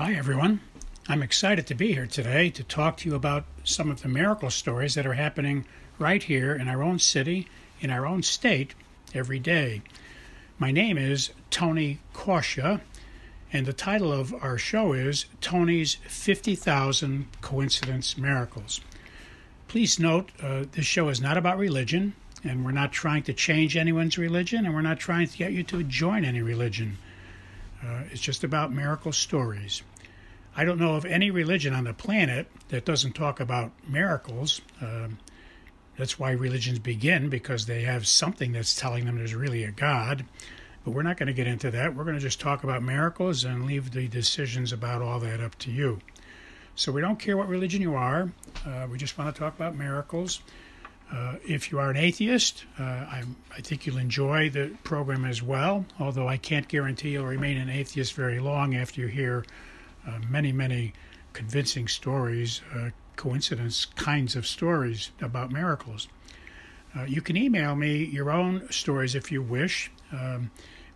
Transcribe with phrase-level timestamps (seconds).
[0.00, 0.58] Hi, everyone.
[1.06, 4.50] I'm excited to be here today to talk to you about some of the miracle
[4.50, 5.66] stories that are happening
[6.00, 7.46] right here in our own city,
[7.80, 8.74] in our own state,
[9.14, 9.82] every day.
[10.58, 12.80] My name is Tony Kausha,
[13.52, 18.80] and the title of our show is Tony's 50,000 Coincidence Miracles.
[19.68, 23.76] Please note, uh, this show is not about religion, and we're not trying to change
[23.76, 26.98] anyone's religion, and we're not trying to get you to join any religion.
[27.84, 29.82] Uh, it's just about miracle stories.
[30.56, 34.60] I don't know of any religion on the planet that doesn't talk about miracles.
[34.80, 35.18] Um,
[35.98, 40.24] that's why religions begin, because they have something that's telling them there's really a God.
[40.84, 41.94] But we're not going to get into that.
[41.94, 45.56] We're going to just talk about miracles and leave the decisions about all that up
[45.60, 46.00] to you.
[46.76, 48.32] So we don't care what religion you are.
[48.66, 50.40] Uh, we just want to talk about miracles.
[51.12, 53.22] Uh, if you are an atheist, uh, I,
[53.54, 57.68] I, think you'll enjoy the program as well, although I can't guarantee you'll remain an
[57.68, 59.44] atheist very long after you hear
[60.06, 60.94] uh, many, many
[61.32, 66.08] convincing stories, uh, coincidence kinds of stories about miracles.
[66.96, 69.90] Uh, you can email me your own stories if you wish.
[70.10, 70.50] Um,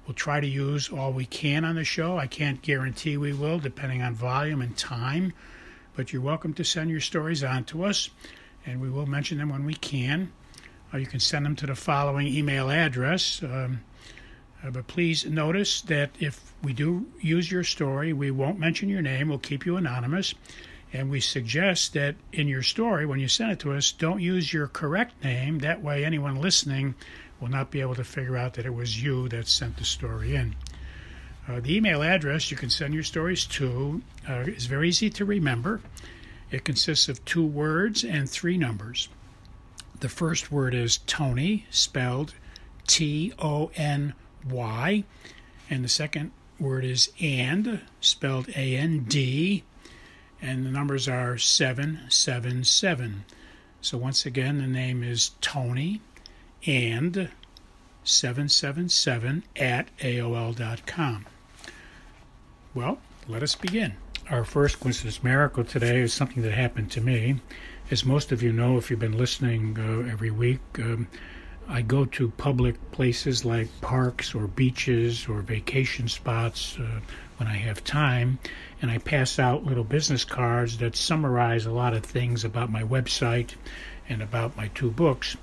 [0.07, 2.17] we'll try to use all we can on the show.
[2.17, 5.33] I can't guarantee we will, depending on volume and time,
[5.97, 8.11] but you're welcome to send your stories on to us
[8.69, 10.31] and we will mention them when we can.
[10.93, 13.43] Uh, you can send them to the following email address.
[13.43, 13.81] Um,
[14.63, 19.03] uh, but please notice that if we do use your story, we won't mention your
[19.03, 19.29] name.
[19.29, 20.35] We'll keep you anonymous.
[20.93, 24.53] And we suggest that in your story, when you send it to us, don't use
[24.53, 25.59] your correct name.
[25.59, 26.95] That way, anyone listening
[27.41, 30.35] will not be able to figure out that it was you that sent the story
[30.35, 30.57] in.
[31.47, 35.25] Uh, the email address you can send your stories to uh, is very easy to
[35.25, 35.81] remember.
[36.51, 39.09] It consists of two words and three numbers.
[40.01, 42.35] The first word is Tony, spelled
[42.87, 44.15] T O N
[44.49, 45.05] Y,
[45.69, 49.65] and the second word is and, spelled A N D,
[50.41, 53.25] and the numbers are 777.
[53.81, 56.01] So once again, the name is Tony
[56.67, 57.31] and
[58.05, 61.27] 777 at AOL.com.
[62.75, 63.95] Well, let us begin.
[64.31, 67.41] Our first coincidence miracle today is something that happened to me.
[67.91, 71.09] As most of you know, if you've been listening uh, every week, um,
[71.67, 77.01] I go to public places like parks or beaches or vacation spots uh,
[77.39, 78.39] when I have time,
[78.83, 82.83] and I pass out little business cards that summarize a lot of things about my
[82.83, 83.55] website
[84.11, 85.39] and about my two books.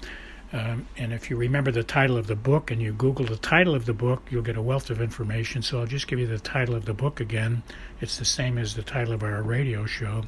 [0.55, 3.75] Um, and if you remember the title of the book and you Google the title
[3.75, 5.61] of the book, you'll get a wealth of information.
[5.61, 7.61] So I'll just give you the title of the book again.
[7.99, 10.23] It's the same as the title of our radio show.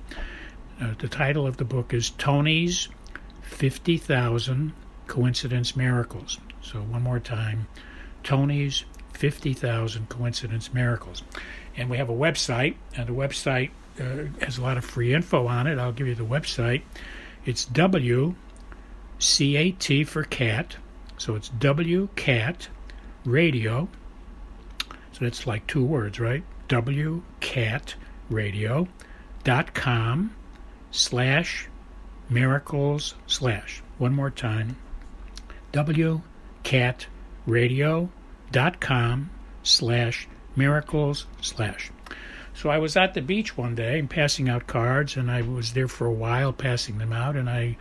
[0.81, 2.89] Uh, the title of the book is Tony's
[3.43, 4.73] 50,000
[5.07, 6.39] Coincidence Miracles.
[6.61, 7.69] So one more time
[8.21, 8.83] Tony's
[9.13, 11.23] 50,000 Coincidence Miracles.
[11.77, 15.47] And we have a website, and the website uh, has a lot of free info
[15.47, 15.79] on it.
[15.79, 16.81] I'll give you the website.
[17.45, 18.35] It's W
[19.19, 20.77] CAT for cat.
[21.17, 22.67] So it's WCAT
[23.25, 23.89] radio.
[25.11, 26.43] So that's like two words, right?
[26.69, 27.93] WCAT
[28.29, 28.87] radio
[29.43, 30.35] dot com
[30.91, 31.67] slash
[32.29, 33.81] miracles slash.
[33.97, 34.77] One more time.
[35.73, 37.05] WCAT
[37.45, 38.09] radio
[38.51, 39.29] dot com
[39.63, 41.91] slash miracles slash.
[42.53, 45.73] So I was at the beach one day and passing out cards, and I was
[45.73, 47.77] there for a while passing them out, and I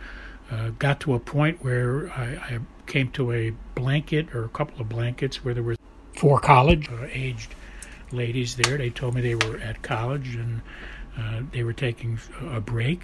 [0.51, 4.79] uh, got to a point where I, I, came to a blanket or a couple
[4.79, 5.75] of blankets where there were
[6.13, 7.53] four college uh, aged
[8.13, 8.77] ladies there.
[8.77, 10.61] They told me they were at college and
[11.17, 12.17] uh, they were taking
[12.49, 13.03] a break.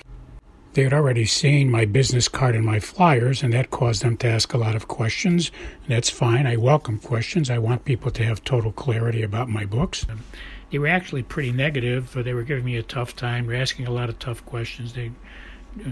[0.74, 4.28] They had already seen my business card and my flyers, and that caused them to
[4.28, 5.52] ask a lot of questions.
[5.84, 6.48] And that's fine.
[6.48, 7.52] I welcome questions.
[7.52, 10.08] I want people to have total clarity about my books.
[10.72, 12.12] They were actually pretty negative.
[12.16, 13.46] They were giving me a tough time.
[13.46, 14.94] They were asking a lot of tough questions.
[14.94, 15.12] They
[15.86, 15.92] uh,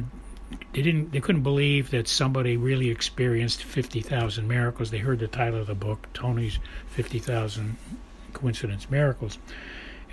[0.74, 4.92] they didn't they couldn't believe that somebody really experienced 50,000 miracles.
[4.92, 7.78] They heard the title of the book, Tony's 50,000
[8.34, 9.38] Coincidence Miracles.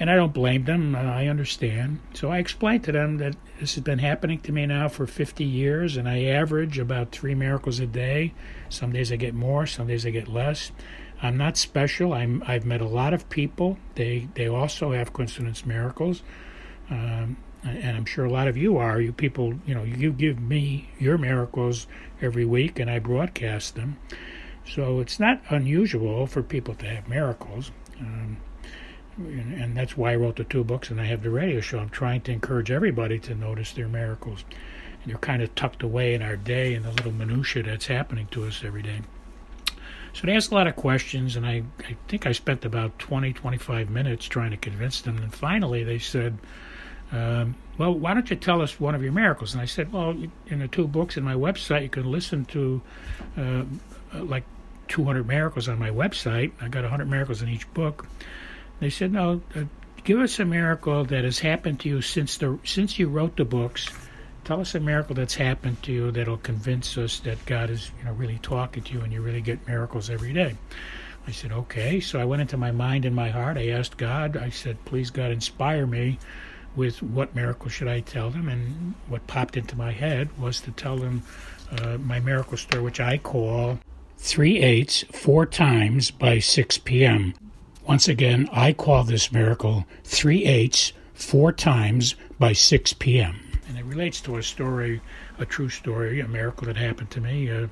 [0.00, 0.94] And I don't blame them.
[0.94, 1.98] I understand.
[2.14, 5.42] So I explained to them that this has been happening to me now for 50
[5.42, 8.32] years, and I average about three miracles a day.
[8.68, 10.70] Some days I get more, some days I get less.
[11.20, 12.12] I'm not special.
[12.12, 13.76] I'm, I've met a lot of people.
[13.96, 16.22] They they also have coincidence miracles.
[16.90, 19.00] Um, and I'm sure a lot of you are.
[19.00, 21.86] You people, you know, you give me your miracles
[22.22, 23.98] every week, and I broadcast them.
[24.66, 27.70] So it's not unusual for people to have miracles.
[27.98, 28.36] Um,
[29.16, 31.78] and that's why I wrote the two books and I have the radio show.
[31.78, 34.44] I'm trying to encourage everybody to notice their miracles.
[35.02, 38.28] And they're kind of tucked away in our day and the little minutia that's happening
[38.30, 39.00] to us every day.
[40.12, 43.32] So they asked a lot of questions, and I, I think I spent about 20,
[43.32, 45.18] 25 minutes trying to convince them.
[45.18, 46.38] And finally, they said,
[47.12, 49.52] um, Well, why don't you tell us one of your miracles?
[49.54, 50.16] And I said, Well,
[50.46, 52.82] in the two books in my website, you can listen to
[53.36, 53.64] uh,
[54.14, 54.44] like
[54.88, 56.52] 200 miracles on my website.
[56.60, 58.06] I got 100 miracles in each book.
[58.80, 59.64] They said, No, uh,
[60.04, 63.44] give us a miracle that has happened to you since the since you wrote the
[63.44, 63.88] books.
[64.44, 68.06] Tell us a miracle that's happened to you that'll convince us that God is, you
[68.06, 70.56] know, really talking to you, and you really get miracles every day.
[71.26, 72.00] I said, okay.
[72.00, 73.58] So I went into my mind and my heart.
[73.58, 74.38] I asked God.
[74.38, 76.18] I said, please, God, inspire me
[76.76, 78.48] with what miracle should I tell them.
[78.48, 81.22] And what popped into my head was to tell them
[81.70, 83.78] uh, my miracle story, which I call
[84.16, 87.34] three eights four times by 6 p.m.
[87.86, 93.84] Once again, I call this miracle three eights four times by 6 p.m and it
[93.84, 95.00] relates to a story,
[95.38, 97.50] a true story, a miracle that happened to me.
[97.50, 97.68] Uh,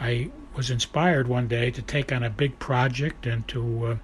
[0.00, 3.98] I was inspired one day to take on a big project and to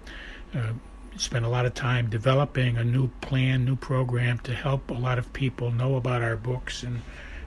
[0.55, 0.73] uh,
[1.17, 5.19] spend a lot of time developing a new plan, new program to help a lot
[5.19, 7.03] of people know about our books and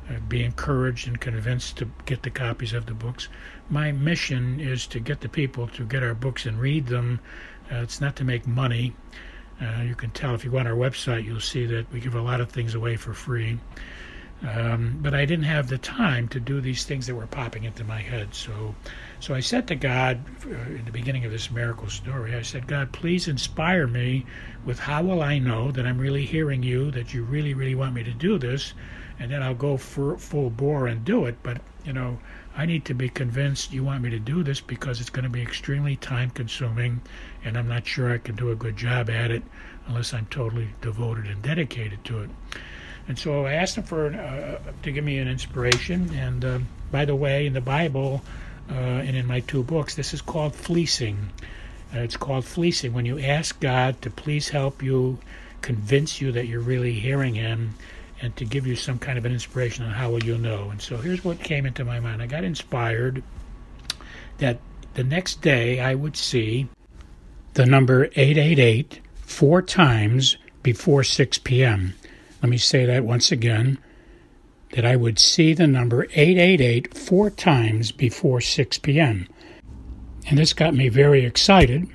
[0.10, 3.28] uh, be encouraged and convinced to get the copies of the books.
[3.70, 7.20] My mission is to get the people to get our books and read them.
[7.72, 8.96] Uh, it's not to make money.
[9.62, 12.16] Uh, you can tell if you go on our website, you'll see that we give
[12.16, 13.60] a lot of things away for free.
[14.46, 17.84] Um, but I didn't have the time to do these things that were popping into
[17.84, 18.36] my head.
[18.36, 18.76] So,
[19.20, 22.68] so I said to God uh, in the beginning of this miracle story, I said,
[22.68, 24.26] God, please inspire me
[24.64, 27.96] with how will I know that I'm really hearing you, that you really, really want
[27.96, 28.74] me to do this,
[29.20, 31.38] and then I'll go for full bore and do it.
[31.42, 32.20] But you know,
[32.56, 35.30] I need to be convinced you want me to do this because it's going to
[35.30, 37.02] be extremely time consuming
[37.46, 39.44] and I'm not sure I can do a good job at it
[39.88, 42.30] unless I'm totally devoted and dedicated to it.
[43.08, 46.14] And so I asked him for uh, to give me an inspiration.
[46.14, 46.60] And uh,
[46.92, 48.22] by the way, in the Bible
[48.70, 51.30] uh, and in my two books, this is called fleecing.
[51.94, 55.20] Uh, it's called fleecing when you ask God to please help you,
[55.62, 57.76] convince you that you're really hearing Him,
[58.22, 60.70] and to give you some kind of an inspiration on how will you know.
[60.70, 62.22] And so here's what came into my mind.
[62.22, 63.24] I got inspired
[64.40, 64.60] that
[64.96, 66.68] the next day I would see
[67.54, 71.94] the number 888 four times before 6 p.m.
[72.42, 73.80] Let me say that once again
[74.72, 79.28] that I would see the number 888 four times before 6 p.m.
[80.30, 81.88] And this got me very excited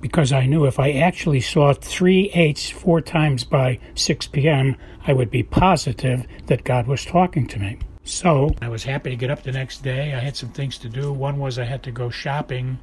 [0.00, 5.12] because I knew if I actually saw three eights four times by 6 p.m., I
[5.12, 7.78] would be positive that God was talking to me.
[8.04, 10.14] So I was happy to get up the next day.
[10.14, 11.12] I had some things to do.
[11.12, 12.78] One was I had to go shopping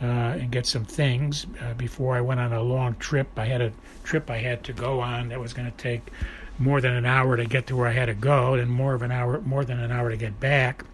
[0.00, 3.28] uh, and get some things uh, before I went on a long trip.
[3.36, 3.72] I had a
[4.04, 6.10] trip I had to go on that was going to take
[6.58, 9.02] more than an hour to get to where I had to go, and more of
[9.02, 10.84] an hour, more than an hour to get back.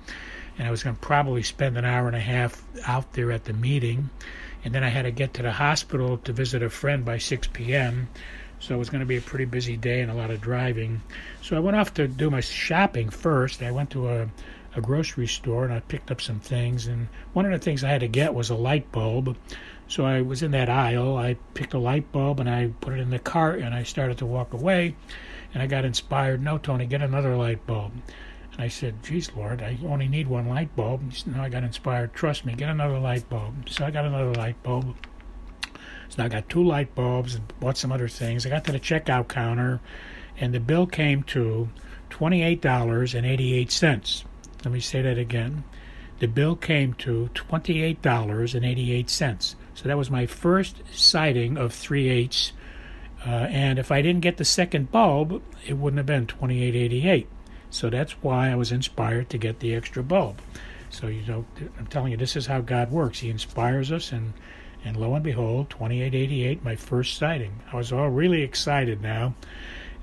[0.59, 3.45] And I was going to probably spend an hour and a half out there at
[3.45, 4.11] the meeting,
[4.65, 7.49] and then I had to get to the hospital to visit a friend by 6
[7.49, 8.09] p.m.
[8.61, 11.03] So it was going to be a pretty busy day and a lot of driving.
[11.43, 13.63] So I went off to do my shopping first.
[13.63, 14.29] I went to a
[14.77, 16.87] a grocery store and I picked up some things.
[16.87, 19.37] And one of the things I had to get was a light bulb.
[19.87, 21.17] So I was in that aisle.
[21.17, 24.19] I picked a light bulb and I put it in the cart and I started
[24.19, 24.97] to walk away.
[25.53, 26.43] And I got inspired.
[26.43, 27.93] No, Tony, get another light bulb.
[28.53, 31.11] And I said, Geez, Lord, I only need one light bulb.
[31.11, 32.15] He said, no, I got inspired.
[32.15, 33.69] Trust me, get another light bulb.
[33.69, 34.97] So I got another light bulb.
[36.09, 38.47] So I got two light bulbs and bought some other things.
[38.47, 39.81] I got to the checkout counter
[40.37, 41.69] and the bill came to
[42.11, 44.25] $28.88.
[44.65, 45.65] Let me say that again.
[46.21, 49.55] The bill came to $28.88.
[49.75, 52.53] So that was my first sighting of 3 eighths.
[53.27, 57.27] Uh, and if I didn't get the second bulb, it wouldn't have been 2888.
[57.71, 60.41] So that's why I was inspired to get the extra bulb.
[60.91, 61.45] So you know,
[61.77, 63.19] I'm telling you, this is how God works.
[63.19, 64.33] He inspires us, and
[64.85, 67.61] and lo and behold, 2888, my first sighting.
[67.73, 69.35] I was all really excited now.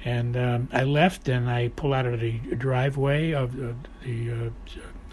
[0.04, 4.50] And um, I left and I pulled out of the driveway of the, the uh,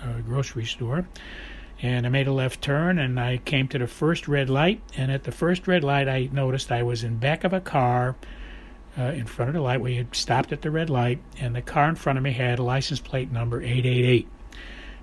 [0.02, 1.07] uh, grocery store
[1.80, 4.80] and I made a left turn and I came to the first red light.
[4.97, 8.16] And at the first red light, I noticed I was in back of a car
[8.99, 9.80] uh, in front of the light.
[9.80, 12.59] We had stopped at the red light, and the car in front of me had
[12.59, 14.28] a license plate number 888.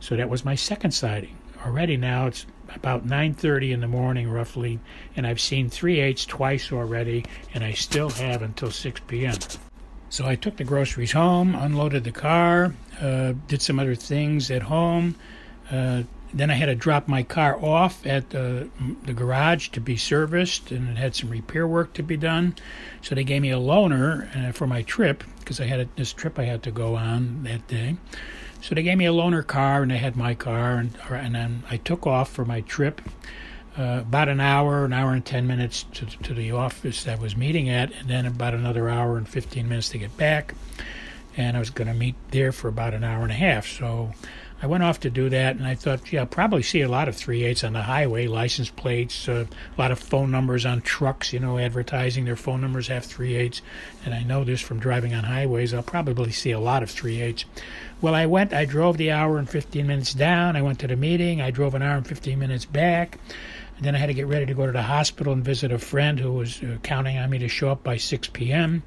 [0.01, 1.37] So that was my second sighting.
[1.65, 4.79] Already now it's about 9:30 in the morning, roughly,
[5.15, 9.37] and I've seen three eights twice already, and I still have until 6 p.m.
[10.15, 14.61] So I took the groceries home, unloaded the car, uh, did some other things at
[14.61, 15.15] home,
[15.69, 16.03] uh,
[16.35, 18.69] Then I had to drop my car off at the,
[19.05, 22.55] the garage to be serviced, and it had some repair work to be done.
[23.01, 26.11] So they gave me a loaner uh, for my trip because I had a, this
[26.11, 27.95] trip I had to go on that day.
[28.61, 31.63] So they gave me a loaner car, and I had my car, and and then
[31.69, 33.01] I took off for my trip.
[33.77, 37.35] Uh, about an hour, an hour and 10 minutes to, to the office I was
[37.35, 40.53] meeting at, and then about another hour and 15 minutes to get back.
[41.35, 43.67] And I was going to meet there for about an hour and a half.
[43.67, 44.13] So
[44.63, 47.09] I went off to do that, and I thought, yeah, I'll probably see a lot
[47.09, 49.45] of 3.8s on the highway, license plates, uh,
[49.77, 53.59] a lot of phone numbers on trucks, you know, advertising their phone numbers have 3.8s.
[54.05, 55.73] And I know this from driving on highways.
[55.73, 57.43] I'll probably see a lot of 3.8s.
[57.99, 60.55] Well, I went, I drove the hour and 15 minutes down.
[60.55, 61.41] I went to the meeting.
[61.41, 63.19] I drove an hour and 15 minutes back.
[63.77, 65.79] And then I had to get ready to go to the hospital and visit a
[65.79, 68.83] friend who was uh, counting on me to show up by 6 p.m.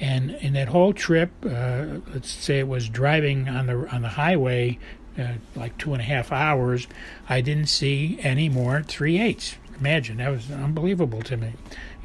[0.00, 4.08] And in that whole trip, uh, let's say it was driving on the on the
[4.08, 4.78] highway,
[5.16, 6.88] uh, like two and a half hours,
[7.28, 9.56] I didn't see any more three eights.
[9.78, 11.52] Imagine that was unbelievable to me.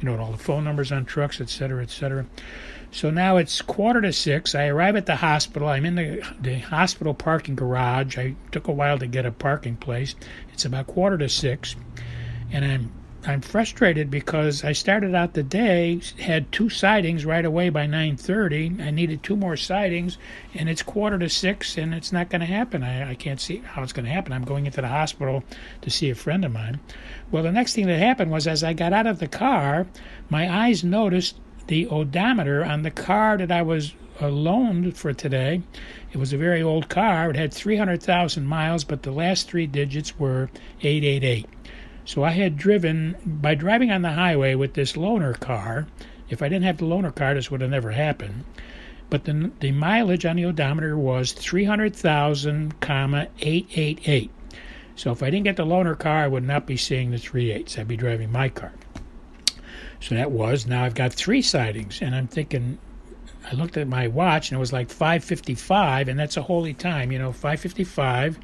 [0.00, 2.26] You know, all the phone numbers on trucks, et cetera, et cetera.
[2.92, 4.54] So now it's quarter to six.
[4.54, 5.68] I arrive at the hospital.
[5.68, 8.18] I'm in the, the hospital parking garage.
[8.18, 10.16] I took a while to get a parking place.
[10.52, 11.76] It's about quarter to six
[12.52, 12.92] and I'm
[13.22, 18.80] I'm frustrated because I started out the day had two sightings right away by 9:30.
[18.80, 20.16] I needed two more sightings,
[20.54, 22.82] and it's quarter to six, and it's not going to happen.
[22.82, 24.32] I, I can't see how it's going to happen.
[24.32, 25.44] I'm going into the hospital
[25.82, 26.80] to see a friend of mine.
[27.30, 29.86] Well, the next thing that happened was as I got out of the car,
[30.30, 33.92] my eyes noticed the odometer on the car that I was
[34.22, 35.62] uh, loaned for today.
[36.12, 37.30] It was a very old car.
[37.30, 41.46] It had 300,000 miles, but the last three digits were 888.
[42.10, 45.86] So I had driven, by driving on the highway with this loaner car,
[46.28, 48.42] if I didn't have the loaner car, this would have never happened.
[49.08, 54.28] But the, the mileage on the odometer was 300,000, comma 888.
[54.96, 57.78] So if I didn't get the loaner car, I would not be seeing the 3.8s.
[57.78, 58.72] I'd be driving my car.
[60.00, 62.78] So that was, now I've got three sightings, and I'm thinking,
[63.48, 67.12] I looked at my watch and it was like 5:55, and that's a holy time,
[67.12, 68.36] you know, 5:55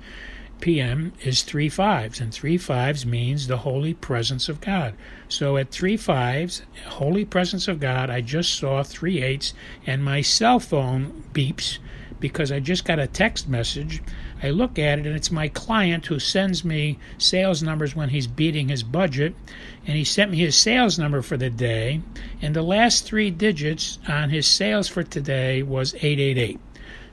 [0.60, 1.12] p.m.
[1.22, 4.94] is three fives, and three fives means the holy presence of God.
[5.28, 9.54] So at three fives, holy presence of God, I just saw three eights,
[9.86, 11.78] and my cell phone beeps
[12.20, 14.02] because I just got a text message.
[14.42, 18.26] I look at it, and it's my client who sends me sales numbers when he's
[18.26, 19.34] beating his budget,
[19.86, 22.00] and he sent me his sales number for the day,
[22.40, 26.58] and the last three digits on his sales for today was 888.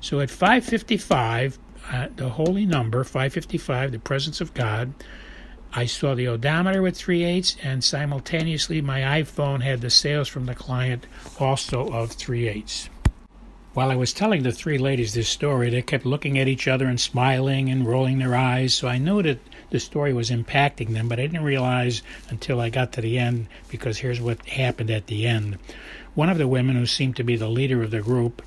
[0.01, 1.57] So at 555
[1.91, 4.93] at the holy number, 555, the presence of God.
[5.75, 10.27] I saw the odometer with three three eights, and simultaneously my iPhone had the sales
[10.27, 11.07] from the client
[11.39, 12.89] also of three three eights.
[13.73, 16.85] While I was telling the three ladies this story, they kept looking at each other
[16.85, 19.39] and smiling and rolling their eyes, so I knew that
[19.71, 23.47] the story was impacting them, but I didn't realize until I got to the end
[23.69, 25.57] because here's what happened at the end.
[26.13, 28.43] One of the women, who seemed to be the leader of the group,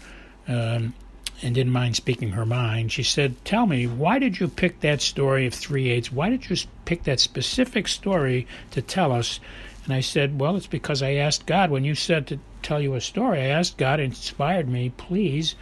[0.46, 0.94] um,
[1.42, 2.92] and didn't mind speaking her mind.
[2.92, 6.10] She said, Tell me, why did you pick that story of three eights?
[6.10, 9.40] Why did you pick that specific story to tell us?
[9.84, 12.94] And I said, Well, it's because I asked God, when you said to tell you
[12.94, 15.54] a story, I asked God, inspired me, please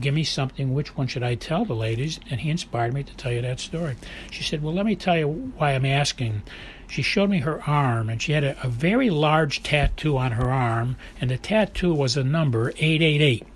[0.00, 0.74] give me something.
[0.74, 2.18] Which one should I tell the ladies?
[2.30, 3.96] And He inspired me to tell you that story.
[4.30, 6.42] She said, Well, let me tell you why I'm asking.
[6.88, 10.50] She showed me her arm, and she had a, a very large tattoo on her
[10.50, 13.46] arm, and the tattoo was a number 888.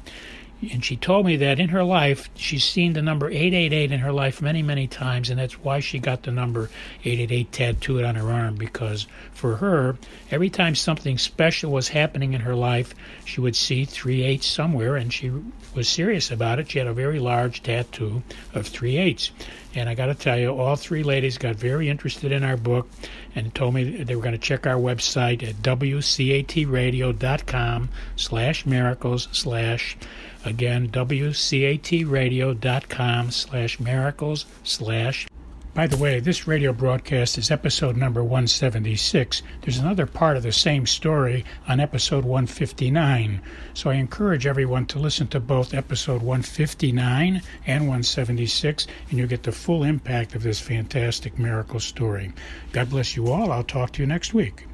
[0.71, 4.13] And she told me that in her life, she's seen the number 888 in her
[4.13, 6.71] life many, many times, and that's why she got the number
[7.05, 8.55] 888 tattooed on her arm.
[8.55, 9.97] Because for her,
[10.31, 15.13] every time something special was happening in her life, she would see 38 somewhere, and
[15.13, 15.33] she
[15.75, 16.71] was serious about it.
[16.71, 18.23] She had a very large tattoo
[18.55, 19.33] of 38s.
[19.75, 22.89] And I got to tell you, all three ladies got very interested in our book
[23.35, 29.97] and told me they were going to check our website at wcatradio.com slash miracles slash
[30.45, 35.29] Again, wcatradio.com slash miracles slash.
[35.75, 39.43] By the way, this radio broadcast is episode number 176.
[39.63, 43.41] There's another part of the same story on episode 159,
[43.73, 49.45] so I encourage everyone to listen to both episode 159 and 176, and you'll get
[49.45, 52.33] the full impact of this fantastic miracle story.
[52.73, 53.51] God bless you all.
[53.51, 54.67] I'll talk to you next week.